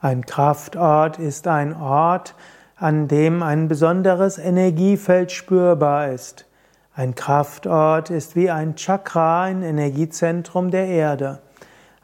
[0.00, 2.36] Ein Kraftort ist ein Ort,
[2.76, 6.46] an dem ein besonderes Energiefeld spürbar ist.
[6.94, 11.40] Ein Kraftort ist wie ein Chakra, ein Energiezentrum der Erde.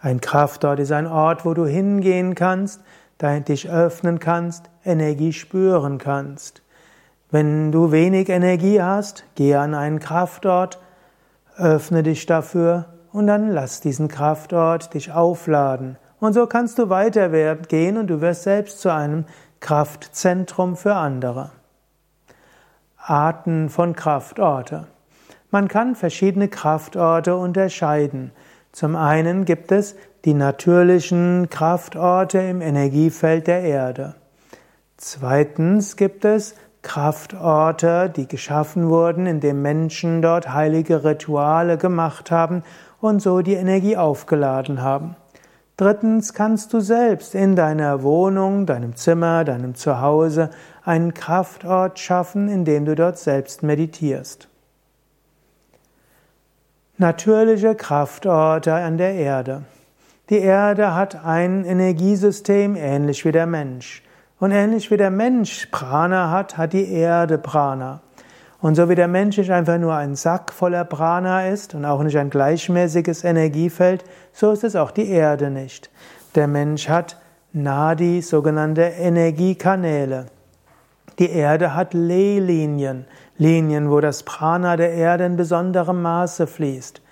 [0.00, 2.80] Ein Kraftort ist ein Ort, wo du hingehen kannst,
[3.20, 6.62] dich öffnen kannst, Energie spüren kannst.
[7.30, 10.80] Wenn du wenig Energie hast, geh an einen Kraftort,
[11.56, 15.96] öffne dich dafür und dann lass diesen Kraftort dich aufladen.
[16.24, 19.26] Und so kannst du weiter gehen und du wirst selbst zu einem
[19.60, 21.50] Kraftzentrum für andere.
[22.96, 24.86] Arten von Kraftorte.
[25.50, 28.32] Man kann verschiedene Kraftorte unterscheiden.
[28.72, 34.14] Zum einen gibt es die natürlichen Kraftorte im Energiefeld der Erde.
[34.96, 42.62] Zweitens gibt es Kraftorte, die geschaffen wurden, indem Menschen dort heilige Rituale gemacht haben
[43.02, 45.16] und so die Energie aufgeladen haben.
[45.76, 50.50] Drittens kannst du selbst in deiner Wohnung, deinem Zimmer, deinem Zuhause
[50.84, 54.48] einen Kraftort schaffen, in dem du dort selbst meditierst.
[56.96, 59.62] Natürliche Kraftorte an der Erde.
[60.30, 64.04] Die Erde hat ein Energiesystem ähnlich wie der Mensch.
[64.38, 68.00] Und ähnlich wie der Mensch Prana hat, hat die Erde Prana.
[68.64, 72.02] Und so wie der Mensch nicht einfach nur ein Sack voller Prana ist und auch
[72.02, 75.90] nicht ein gleichmäßiges Energiefeld, so ist es auch die Erde nicht.
[76.34, 77.20] Der Mensch hat
[77.52, 80.28] Nadi, sogenannte Energiekanäle.
[81.18, 83.04] Die Erde hat Lehlinien,
[83.36, 87.02] Linien, wo das Prana der Erde in besonderem Maße fließt.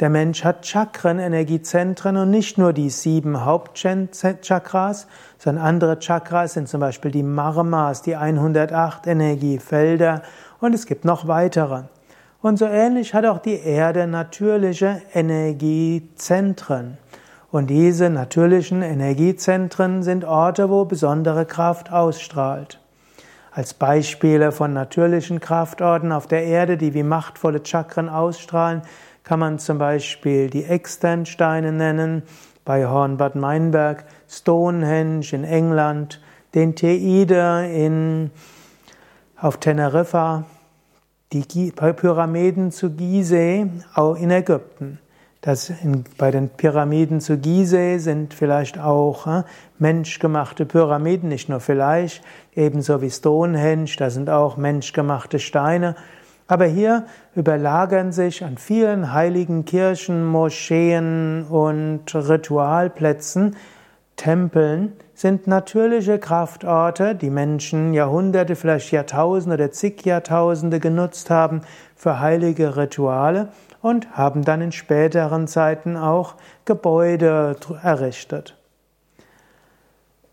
[0.00, 5.06] Der Mensch hat Chakren, Energiezentren und nicht nur die sieben Hauptchakras,
[5.38, 10.22] sondern andere Chakras sind zum Beispiel die Marmas, die 108 Energiefelder
[10.64, 11.82] und es gibt noch weitere.
[12.40, 16.98] Und so ähnlich hat auch die Erde natürliche Energiezentren.
[17.50, 22.80] Und diese natürlichen Energiezentren sind Orte, wo besondere Kraft ausstrahlt.
[23.52, 28.82] Als Beispiele von natürlichen Kraftorten auf der Erde, die wie machtvolle Chakren ausstrahlen,
[29.22, 32.24] kann man zum Beispiel die Externsteine nennen,
[32.64, 36.20] bei Hornbad Meinberg, Stonehenge in England,
[36.54, 38.30] den Teide in,
[39.40, 40.44] auf Teneriffa,
[41.40, 43.66] die Pyramiden zu Gizeh
[44.18, 44.98] in Ägypten.
[45.40, 49.42] Das in, bei den Pyramiden zu Gizeh sind vielleicht auch äh,
[49.78, 52.24] menschgemachte Pyramiden, nicht nur vielleicht,
[52.54, 55.96] ebenso wie Stonehenge, da sind auch menschgemachte Steine.
[56.46, 63.56] Aber hier überlagern sich an vielen heiligen Kirchen, Moscheen und Ritualplätzen,
[64.16, 71.60] Tempeln, sind natürliche Kraftorte, die Menschen Jahrhunderte, vielleicht Jahrtausende oder zig Jahrtausende genutzt haben
[71.94, 73.48] für heilige Rituale
[73.80, 78.56] und haben dann in späteren Zeiten auch Gebäude errichtet.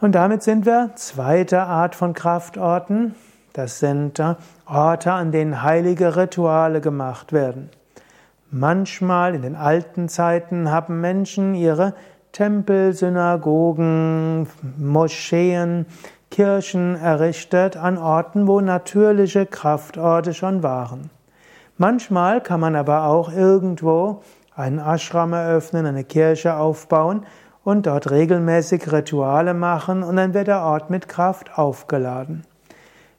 [0.00, 3.16] Und damit sind wir zweite Art von Kraftorten,
[3.52, 4.22] das sind
[4.66, 7.70] Orte, an denen heilige Rituale gemacht werden.
[8.50, 11.94] Manchmal in den alten Zeiten haben Menschen ihre
[12.38, 14.46] Tempel, Synagogen,
[14.78, 15.86] Moscheen,
[16.30, 21.10] Kirchen errichtet an Orten, wo natürliche Kraftorte schon waren.
[21.78, 24.22] Manchmal kann man aber auch irgendwo
[24.54, 27.26] einen Ashram eröffnen, eine Kirche aufbauen
[27.64, 32.44] und dort regelmäßig Rituale machen und dann wird der Ort mit Kraft aufgeladen.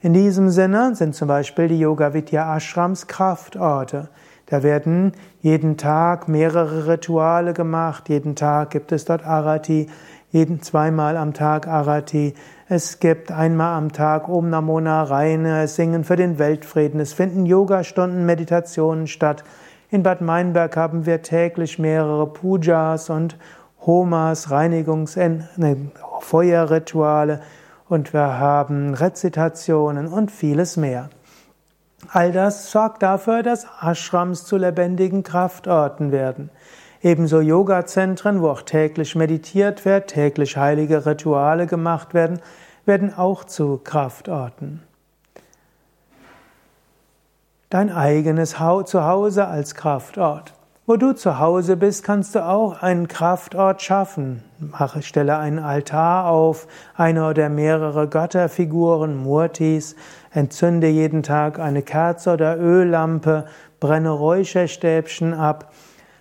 [0.00, 4.10] In diesem Sinne sind zum Beispiel die Yoga Vidya Ashrams Kraftorte.
[4.50, 8.08] Da werden jeden Tag mehrere Rituale gemacht.
[8.08, 9.88] Jeden Tag gibt es dort Arati.
[10.30, 12.32] Jeden zweimal am Tag Arati.
[12.66, 16.98] Es gibt einmal am Tag Om Namo Narayana, Singen für den Weltfrieden.
[16.98, 19.44] Es finden Yogastunden, Meditationen statt.
[19.90, 23.36] In Bad Meinberg haben wir täglich mehrere Pujas und
[23.84, 25.18] Homas, Reinigungs-,
[25.56, 25.76] ne,
[26.20, 27.40] Feuerrituale
[27.88, 31.10] und wir haben Rezitationen und vieles mehr.
[32.10, 36.50] All das sorgt dafür, dass Ashrams zu lebendigen Kraftorten werden.
[37.02, 42.40] Ebenso Yoga-Zentren, wo auch täglich meditiert wird, täglich heilige Rituale gemacht werden,
[42.86, 44.82] werden auch zu Kraftorten.
[47.70, 48.56] Dein eigenes
[48.86, 50.54] Zuhause als Kraftort.
[50.88, 54.42] Wo du zu Hause bist, kannst du auch einen Kraftort schaffen.
[54.58, 59.96] Mache, stelle einen Altar auf, eine oder mehrere Götterfiguren, Murtis,
[60.32, 63.44] entzünde jeden Tag eine Kerze oder Öllampe,
[63.80, 65.74] brenne Räucherstäbchen ab,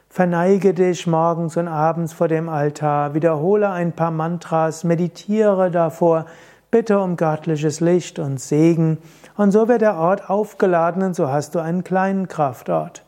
[0.10, 6.26] verneige dich morgens und abends vor dem Altar, wiederhole ein paar Mantras, meditiere davor,
[6.72, 8.98] bitte um göttliches Licht und Segen,
[9.38, 13.07] und so wird der Ort aufgeladen und so hast du einen kleinen Kraftort.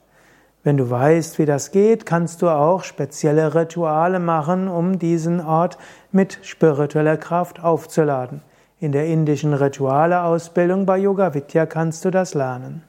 [0.70, 5.80] Wenn du weißt, wie das geht, kannst du auch spezielle Rituale machen, um diesen Ort
[6.12, 8.44] mit spiritueller Kraft aufzuladen.
[8.80, 12.84] In der indischen Ritualeausbildung bei Yoga Vidya kannst du das lernen.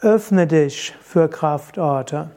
[0.00, 2.28] Öffne dich für Kraftorte.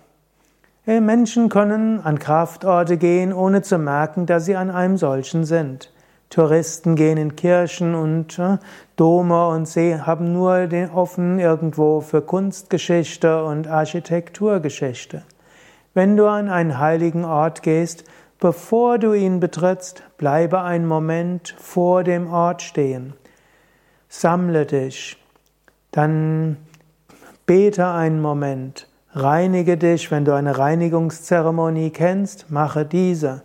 [0.86, 5.92] Menschen können an Kraftorte gehen, ohne zu merken, dass sie an einem solchen sind.
[6.30, 8.58] Touristen gehen in Kirchen und äh,
[8.96, 15.24] Dome und sie haben nur den offen irgendwo für Kunstgeschichte und Architekturgeschichte.
[15.94, 18.04] Wenn du an einen heiligen Ort gehst,
[18.40, 23.14] Bevor du ihn betrittst, bleibe einen Moment vor dem Ort stehen.
[24.10, 25.18] Sammle dich.
[25.90, 26.58] Dann
[27.48, 28.88] bete einen Moment.
[29.14, 33.42] Reinige dich, wenn du eine Reinigungszeremonie kennst, mache diese.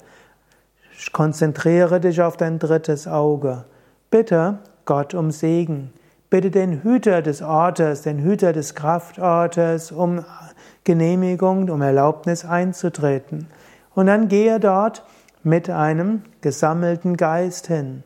[1.11, 3.65] Konzentriere dich auf dein drittes Auge.
[4.11, 5.93] Bitte Gott um Segen.
[6.31, 10.25] Bitte den Hüter des Ortes, den Hüter des Kraftortes um
[10.85, 13.49] Genehmigung, um Erlaubnis einzutreten.
[13.95, 15.05] Und dann gehe dort
[15.43, 18.05] mit einem gesammelten Geist hin.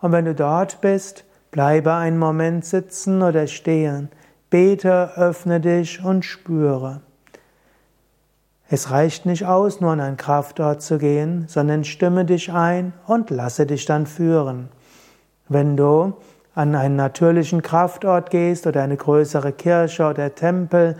[0.00, 4.08] Und wenn du dort bist, bleibe einen Moment sitzen oder stehen.
[4.50, 7.00] Bete, öffne dich und spüre.
[8.70, 13.28] Es reicht nicht aus, nur an einen Kraftort zu gehen, sondern stimme dich ein und
[13.28, 14.68] lasse dich dann führen.
[15.48, 16.14] Wenn du
[16.54, 20.96] an einen natürlichen Kraftort gehst oder eine größere Kirche oder Tempel,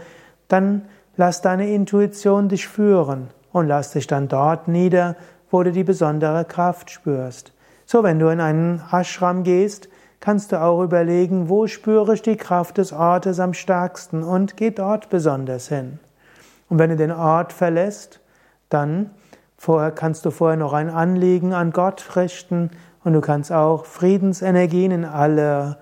[0.49, 0.82] dann
[1.16, 5.17] lass deine Intuition dich führen und lass dich dann dort nieder,
[5.50, 7.52] wo du die besondere Kraft spürst.
[7.87, 9.88] So, wenn du in einen Ashram gehst,
[10.20, 14.70] kannst du auch überlegen, wo spüre ich die Kraft des Ortes am stärksten und geh
[14.70, 15.99] dort besonders hin.
[16.75, 18.19] Und wenn du den Ort verlässt,
[18.69, 19.11] dann
[19.56, 22.73] vorher kannst du vorher noch ein Anliegen an Gott richten
[23.05, 25.76] und du kannst auch Friedensenergien in alle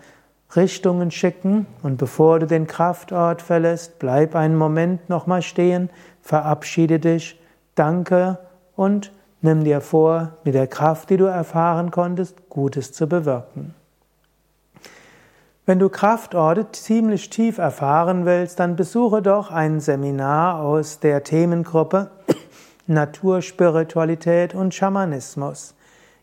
[0.55, 5.89] Richtungen schicken und bevor du den Kraftort verlässt, bleib einen Moment nochmal stehen,
[6.21, 7.41] verabschiede dich
[7.75, 8.39] Danke
[8.77, 13.75] und nimm dir vor, mit der Kraft, die du erfahren konntest, Gutes zu bewirken.
[15.65, 22.11] Wenn du Kraftorte ziemlich tief erfahren willst, dann besuche doch ein Seminar aus der Themengruppe
[22.89, 25.77] Naturspiritualität und Schamanismus.